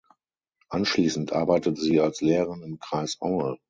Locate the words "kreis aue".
2.79-3.59